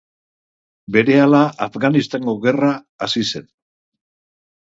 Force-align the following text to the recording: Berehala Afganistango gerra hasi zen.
Berehala 0.95 1.41
Afganistango 1.65 2.35
gerra 2.47 2.71
hasi 3.07 3.25
zen. 3.33 3.45